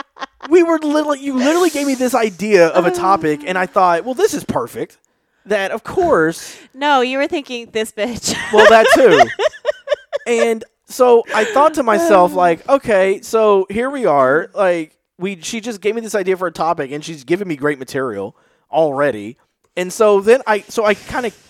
[0.50, 4.04] we were literally, you literally gave me this idea of a topic, and I thought,
[4.06, 4.98] well, this is perfect.
[5.46, 8.36] That of course, no, you were thinking this bitch.
[8.52, 9.30] well, that too.
[10.28, 12.38] and so I thought to myself, um.
[12.38, 14.50] like, okay, so here we are.
[14.54, 17.56] Like, we, she just gave me this idea for a topic, and she's given me
[17.56, 18.36] great material
[18.72, 19.38] already.
[19.78, 21.42] And so then I, so I kind of.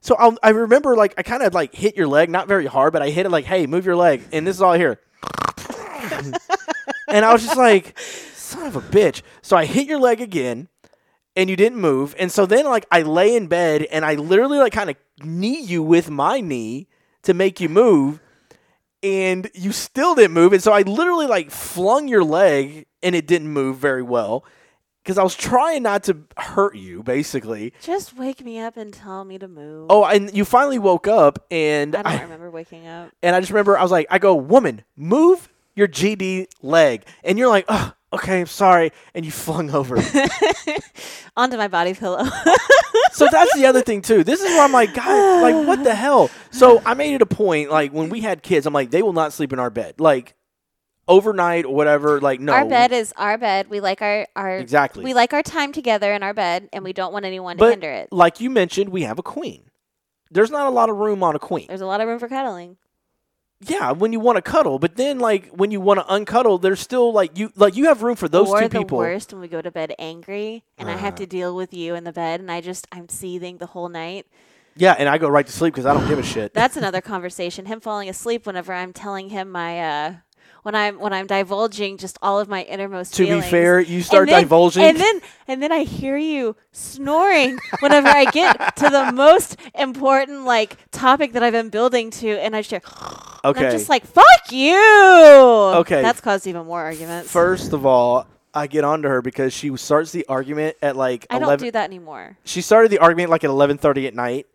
[0.00, 2.92] So I'll, I remember, like, I kind of like hit your leg, not very hard,
[2.92, 5.00] but I hit it like, "Hey, move your leg," and this is all here.
[7.08, 9.22] and I was just like, son of a bitch.
[9.42, 10.68] So I hit your leg again,
[11.38, 12.16] and you didn't move.
[12.18, 15.62] And so then like I lay in bed and I literally like kind of knee
[15.62, 16.88] you with my knee
[17.22, 18.20] to make you move
[19.04, 20.52] and you still didn't move.
[20.52, 24.44] And so I literally like flung your leg and it didn't move very well
[25.04, 27.72] because I was trying not to hurt you basically.
[27.82, 29.86] Just wake me up and tell me to move.
[29.90, 33.12] Oh, and you finally woke up and I don't I, remember waking up.
[33.22, 37.04] and I just remember I was like, I go, woman, move your GD leg.
[37.22, 38.92] And you're like, oh, okay, I'm sorry.
[39.14, 39.96] And you flung over.
[41.36, 42.24] Onto my body pillow.
[43.12, 44.24] so that's the other thing too.
[44.24, 46.30] This is where I'm like, God, like what the hell?
[46.50, 49.12] So I made it a point, like when we had kids, I'm like, they will
[49.12, 50.34] not sleep in our bed, like
[51.06, 52.20] overnight or whatever.
[52.20, 53.70] Like no, Our bed is our bed.
[53.70, 55.04] We like our, our exactly.
[55.04, 57.90] we like our time together in our bed and we don't want anyone to hinder
[57.90, 58.12] it.
[58.12, 59.62] like you mentioned, we have a queen.
[60.30, 61.66] There's not a lot of room on a queen.
[61.68, 62.76] There's a lot of room for cuddling.
[63.60, 66.78] Yeah, when you want to cuddle, but then like when you want to uncuddle, there's
[66.80, 68.98] still like you like you have room for those or two the people.
[68.98, 71.18] worst when we go to bed angry and I have Uh.
[71.18, 74.26] to deal with you in the bed and I just I'm seething the whole night.
[74.76, 76.54] Yeah, and I go right to sleep because I don't give a shit.
[76.54, 77.66] That's another conversation.
[77.66, 80.14] Him falling asleep whenever I'm telling him my uh
[80.68, 84.28] when I'm when I'm divulging just all of my innermost to be fair, you start
[84.28, 84.84] and then, divulging.
[84.84, 90.44] and then and then I hear you snoring whenever I get to the most important
[90.44, 92.82] like topic that I've been building to, and I just hear,
[93.44, 93.64] and okay.
[93.64, 94.78] I'm just like, "Fuck you!"
[95.76, 96.02] Okay.
[96.02, 97.32] that's caused even more arguments.
[97.32, 101.38] First of all, I get onto her because she starts the argument at like I
[101.38, 101.64] don't eleven.
[101.64, 102.36] do that anymore.
[102.44, 104.46] she started the argument like at eleven thirty at night,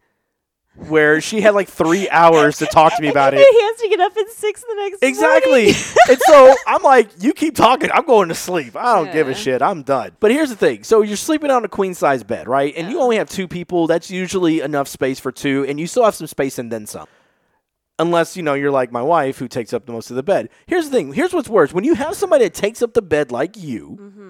[0.75, 3.37] where she had like three hours to talk to me about it.
[3.39, 5.65] He has to get up at six the next Exactly.
[5.65, 5.75] morning.
[6.09, 7.89] and so I'm like, you keep talking.
[7.93, 8.75] I'm going to sleep.
[8.75, 9.61] I don't give a shit.
[9.61, 10.11] I'm done.
[10.19, 10.83] But here's the thing.
[10.83, 12.73] So you're sleeping on a queen size bed, right?
[12.75, 13.85] And you only have two people.
[13.87, 17.07] That's usually enough space for two, and you still have some space and then some.
[17.99, 20.49] Unless, you know, you're like my wife who takes up the most of the bed.
[20.65, 21.13] Here's the thing.
[21.13, 21.71] Here's what's worse.
[21.71, 24.29] When you have somebody that takes up the bed like you, Mm-hmm.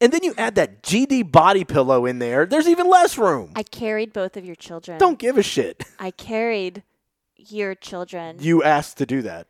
[0.00, 3.52] And then you add that GD body pillow in there, there's even less room.
[3.54, 4.98] I carried both of your children.
[4.98, 5.84] don't give a shit.
[5.98, 6.82] I carried
[7.36, 8.38] your children.
[8.40, 9.46] You asked to do that.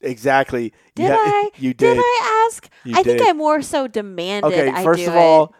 [0.00, 0.64] Exactly.
[0.64, 1.50] You Did ha- I?
[1.56, 1.94] You did.
[1.94, 2.68] Did I ask?
[2.84, 3.22] You I think.
[3.22, 4.52] I more so demanded.
[4.52, 5.50] Okay, I first do of all, it.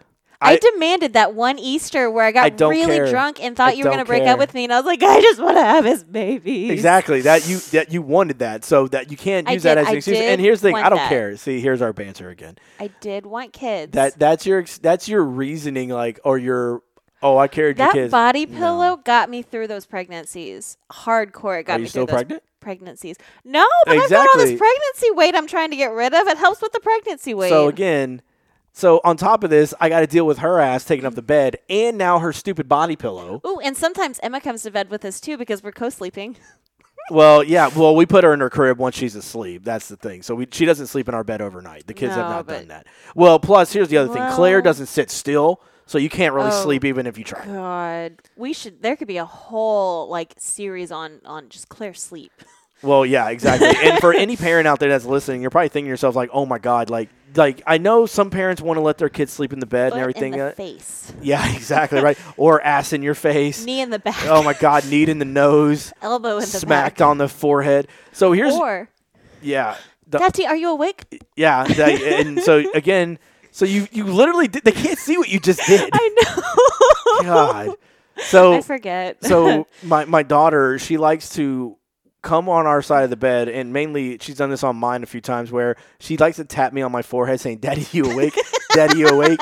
[0.40, 3.10] I, I- demanded that one Easter where I got I really care.
[3.10, 5.02] drunk and thought I you were gonna break up with me, and I was like,
[5.02, 6.70] I just want to have his baby.
[6.70, 7.22] Exactly.
[7.22, 8.64] That you that you wanted that.
[8.64, 10.18] So that you can't use that as an excuse.
[10.18, 11.08] And here's the thing, I don't that.
[11.08, 11.36] care.
[11.36, 12.56] See, here's our banter again.
[12.78, 13.92] I did want kids.
[13.92, 16.82] That that's your that's your reasoning like or your
[17.20, 18.10] oh, I carried your kids.
[18.12, 18.58] that body No.
[18.58, 20.76] pillow got me through those pregnancies.
[20.92, 21.60] Hardcore.
[21.60, 23.16] It got Are me still through those pregnancies.
[23.44, 26.28] No, but I've got all this pregnancy weight I'm trying to get rid of.
[26.28, 27.48] It helps with the pregnancy weight.
[27.48, 28.22] So again,
[28.78, 31.22] so on top of this, I got to deal with her ass taking up the
[31.22, 33.40] bed and now her stupid body pillow.
[33.44, 36.36] Ooh, and sometimes Emma comes to bed with us too because we're co-sleeping.
[37.10, 39.64] Well, yeah, well, we put her in her crib once she's asleep.
[39.64, 40.20] That's the thing.
[40.20, 41.86] So we, she doesn't sleep in our bed overnight.
[41.86, 42.86] The kids have not done that.
[43.14, 44.30] Well, plus here's the other thing.
[44.32, 46.62] Claire doesn't sit still, so you can't really Oh.
[46.62, 47.46] sleep even if you try.
[47.46, 48.82] God, we should.
[48.82, 52.32] There could be a whole like series on on just Claire sleep.
[52.82, 53.68] Well, yeah, exactly.
[53.88, 56.46] and for any parent out there that's listening, you're probably thinking to yourself like, "Oh
[56.46, 59.58] my god!" Like, like I know some parents want to let their kids sleep in
[59.58, 60.32] the bed and everything.
[60.34, 62.16] in the uh, face, yeah, exactly right.
[62.36, 63.64] Or ass in your face.
[63.64, 66.98] knee in the back, Oh my god, knee in the nose, elbow in the smacked
[66.98, 67.06] back.
[67.08, 67.88] on the forehead.
[68.12, 68.88] So here's Or,
[69.42, 71.04] yeah, the, Daddy, are you awake?
[71.36, 73.18] yeah, that, and so again,
[73.50, 75.90] so you you literally did, they can't see what you just did.
[75.92, 77.22] I know.
[77.24, 77.74] God.
[78.22, 79.24] So I forget.
[79.24, 81.76] so my my daughter she likes to
[82.22, 85.06] come on our side of the bed and mainly she's done this on mine a
[85.06, 88.34] few times where she likes to tap me on my forehead saying daddy you awake?
[88.74, 89.40] Daddy you awake?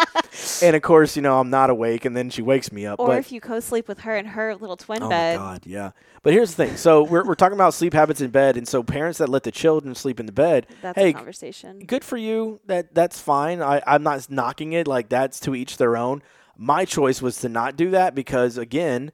[0.63, 3.09] And of course you know i'm not awake and then she wakes me up or
[3.09, 5.37] but if you co-sleep with her in her little twin oh bed.
[5.39, 5.91] god yeah.
[6.23, 6.77] But here's the thing.
[6.77, 9.53] So we're, we're talking about sleep habits in bed and so parents that let the
[9.53, 11.79] children sleep in the bed That's hey a conversation.
[11.81, 12.61] good for you.
[12.67, 13.63] That that's fine.
[13.63, 14.87] I, i'm not knocking it.
[14.87, 16.23] Like that's to each their own.
[16.59, 19.13] My choice was to not do that because again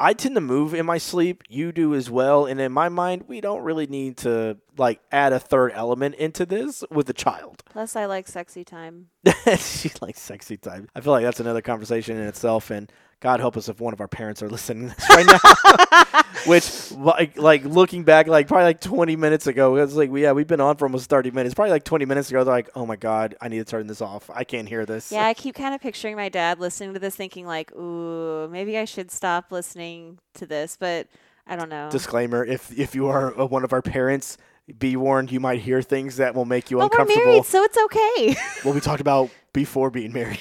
[0.00, 3.24] i tend to move in my sleep you do as well and in my mind
[3.28, 7.62] we don't really need to like add a third element into this with a child
[7.70, 9.08] Plus, I like sexy time.
[9.58, 13.56] she likes sexy time i feel like that's another conversation in itself and god help
[13.56, 16.22] us if one of our parents are listening to this right now.
[16.46, 20.32] Which like like looking back like probably like 20 minutes ago it was like yeah
[20.32, 21.54] we've been on for almost 30 minutes.
[21.54, 24.00] Probably like 20 minutes ago they're like oh my god i need to turn this
[24.00, 24.30] off.
[24.32, 25.10] I can't hear this.
[25.10, 28.76] Yeah, I keep kind of picturing my dad listening to this, thinking like, "Ooh, maybe
[28.78, 31.06] I should stop listening to this," but
[31.46, 31.88] I don't know.
[31.90, 34.38] disclaimer if if you are one of our parents
[34.78, 37.26] be warned you might hear things that will make you but we're uncomfortable.
[37.32, 38.36] married, so it's okay.
[38.62, 40.40] what we talked about before being married.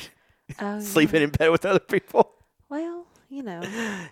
[0.60, 0.80] Oh, yeah.
[0.80, 2.32] sleeping in bed with other people
[3.34, 3.62] you know,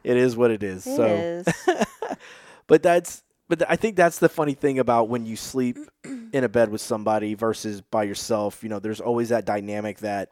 [0.04, 1.48] it is what it is it so is.
[2.68, 6.44] but that's but th- I think that's the funny thing about when you sleep in
[6.44, 8.64] a bed with somebody versus by yourself.
[8.64, 10.32] You know, there's always that dynamic that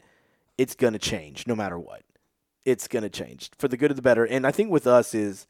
[0.57, 2.01] it's going to change no matter what.
[2.65, 4.25] It's going to change for the good of the better.
[4.25, 5.45] And I think with us is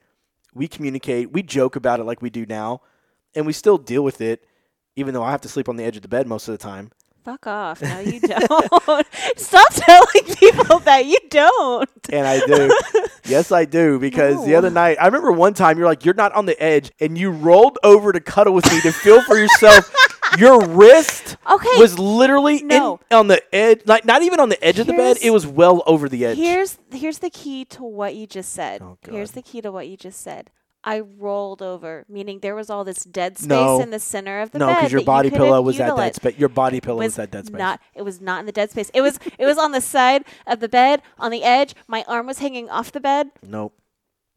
[0.54, 2.82] we communicate, we joke about it like we do now,
[3.36, 4.46] and we still deal with it,
[4.96, 6.58] even though I have to sleep on the edge of the bed most of the
[6.58, 6.92] time.
[7.24, 7.82] Fuck off.
[7.82, 9.08] No, you don't.
[9.38, 11.90] Stop telling people that you don't.
[12.12, 13.09] And I do.
[13.30, 14.00] Yes, I do.
[14.00, 16.92] Because the other night, I remember one time you're like, you're not on the edge,
[17.00, 19.94] and you rolled over to cuddle with me to feel for yourself.
[20.38, 21.80] Your wrist Okay.
[21.80, 23.00] was literally No.
[23.10, 25.18] in, on the edge, like not even on the edge of the bed.
[25.24, 26.38] It was well over the edge.
[26.38, 28.84] Here's here's the key to what you just said.
[28.84, 30.52] Oh, here's the key to what you just said.
[30.84, 33.82] I rolled over, meaning there was all this dead space No.
[33.82, 34.76] in the center of the no, bed.
[34.76, 36.38] because your that you body pillow was that dead space.
[36.38, 37.58] Your body pillow was, was that dead space.
[37.60, 38.90] Not it was not in the dead space.
[38.94, 41.76] It was it was on the side of the bed, on the edge.
[41.88, 43.30] My arm was hanging off the bed.
[43.46, 43.74] nope.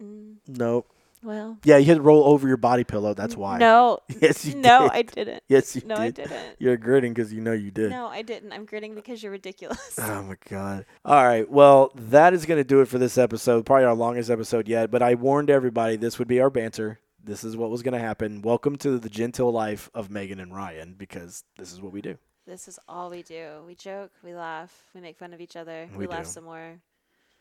[0.03, 0.92] Mm, Nope.
[1.23, 3.15] Well, Yeah, you had to roll over your body pillow.
[3.15, 3.59] That's why.
[3.59, 4.63] no, Yes, you did.
[4.63, 4.91] no, did.
[4.93, 5.43] I didn't.
[5.49, 6.03] Yes, you No, did.
[6.03, 6.57] I didn't.
[6.59, 7.91] You're gritting because you know you did.
[7.91, 8.53] No, I didn't.
[8.53, 9.99] I'm gritting because you're ridiculous.
[9.99, 10.85] Oh my god.
[11.05, 11.49] All right.
[11.51, 13.65] Well, that is going to do it for this episode.
[13.67, 16.99] Probably our longest episode yet, but I warned everybody this would be our banter.
[17.25, 18.43] This is what was going to happen.
[18.43, 22.19] Welcome to the genteel life of Megan and Ryan because this is what we do.
[22.47, 23.61] This is all we do.
[23.65, 26.81] We joke, we laugh, we make fun of each other, We we, laugh some more.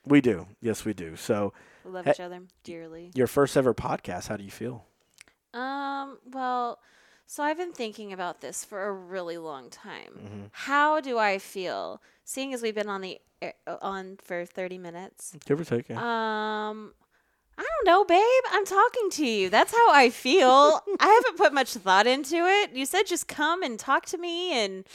[0.06, 0.46] We do.
[0.62, 1.16] Yes, we do.
[1.16, 1.54] So,
[1.86, 3.12] We love each other dearly.
[3.16, 4.86] your first ever podcast, how do you feel?
[5.54, 6.80] Um, well,
[7.28, 10.14] so I've been thinking about this for a really long time.
[10.20, 10.50] Mhm.
[10.52, 14.78] How do I feel seeing as we've been on the air, uh, on for 30
[14.78, 15.36] minutes?
[15.46, 15.90] Give or take.
[15.90, 15.98] yeah.
[16.00, 16.94] Um
[17.58, 18.44] I don't know, babe.
[18.52, 19.50] I'm talking to you.
[19.50, 20.82] That's how I feel.
[21.00, 22.72] I haven't put much thought into it.
[22.74, 24.86] You said just come and talk to me and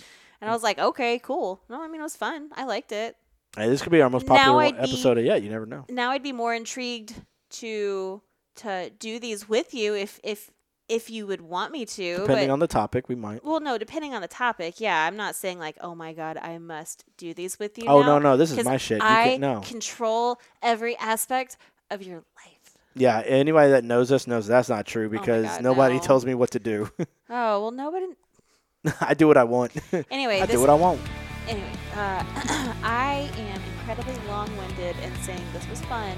[0.40, 2.50] and I was like, "Okay, cool." No, I mean it was fun.
[2.54, 3.16] I liked it.
[3.56, 5.42] Hey, this could be our most popular I'd be- episode yet.
[5.42, 5.84] You never know.
[5.88, 7.14] now I'd be more intrigued
[7.50, 8.22] to
[8.56, 10.50] to do these with you if if
[10.88, 12.16] if you would want me to.
[12.18, 13.44] Depending but, on the topic, we might.
[13.44, 14.78] well, no, depending on the topic.
[14.80, 17.84] Yeah, I'm not saying like, oh my god, I must do these with you.
[17.88, 18.98] Oh now, no, no, this is my shit.
[18.98, 19.60] You I can, no.
[19.60, 21.56] control every aspect
[21.90, 22.76] of your life.
[22.94, 26.00] Yeah, anybody that knows us knows that's not true oh because Oh God, nobody no.
[26.02, 26.90] tells me what to do.
[27.28, 28.06] Oh well, nobody.
[29.00, 29.72] I do what I want.
[30.12, 31.00] Anyway, I do what I want.
[31.48, 32.24] Anyway, uh,
[32.82, 36.16] I am incredibly long-winded and saying this was fun.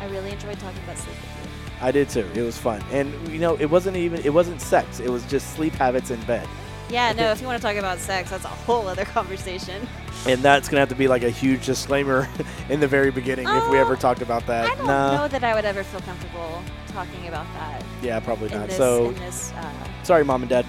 [0.00, 1.50] I really enjoyed talking about sleep with you.
[1.82, 2.28] I did too.
[2.34, 5.00] It was fun, and you know, it wasn't even it wasn't sex.
[5.00, 6.46] It was just sleep habits in bed,
[6.90, 9.86] Yeah, no, if you want to talk about sex, that's a whole other conversation.
[10.26, 12.28] and that's gonna have to be like a huge disclaimer
[12.68, 14.66] in the very beginning if we ever talked about that.
[14.70, 18.48] I don't nah, know that I would ever feel comfortable talking about that yeah, probably
[18.50, 18.68] not.
[18.68, 18.76] this.
[18.76, 20.66] so this uh, sorry, mom and dad.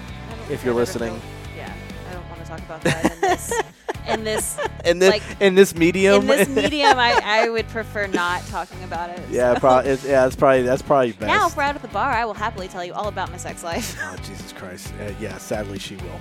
[0.50, 1.12] If you're listening.
[1.12, 1.74] feel- yeah,
[2.10, 3.20] I don't want to talk about that
[4.08, 4.58] in this.
[4.84, 8.82] in this, Like, in this medium, in this medium, I, I would prefer not talking
[8.84, 9.20] about it.
[9.30, 9.60] yeah, so.
[9.60, 9.90] probably.
[9.92, 11.22] Yeah, that's probably that's probably best.
[11.22, 13.36] Now, if we're out at the bar, I will happily tell you all about my
[13.36, 13.96] sex life.
[14.02, 14.92] Oh Jesus Christ!
[15.00, 16.18] Uh, yeah, sadly she will,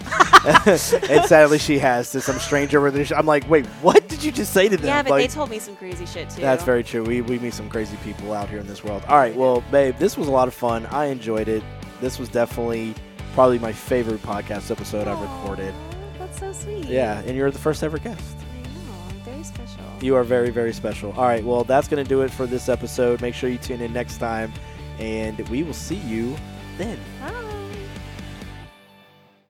[0.65, 2.89] and sadly she has to some stranger.
[2.91, 4.85] There's- I'm like, wait, what did you just say to them?
[4.87, 6.41] yeah, but like, they told me some crazy shit too.
[6.41, 7.03] That's very true.
[7.03, 9.03] We, we meet some crazy people out here in this world.
[9.07, 10.85] All right, well, babe, this was a lot of fun.
[10.87, 11.63] I enjoyed it.
[11.99, 12.95] This was definitely
[13.33, 15.73] probably my favorite podcast episode I've recorded.
[16.41, 16.85] So sweet.
[16.85, 18.35] Yeah, and you're the first ever guest.
[18.39, 18.95] I know.
[19.09, 19.83] I'm very special.
[20.01, 21.11] You are very, very special.
[21.11, 23.21] All right, well, that's going to do it for this episode.
[23.21, 24.51] Make sure you tune in next time,
[24.97, 26.35] and we will see you
[26.79, 26.97] then.
[27.21, 27.50] Bye.